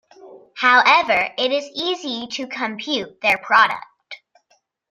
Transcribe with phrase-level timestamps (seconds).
[0.55, 3.85] However, it is easy to compute their product.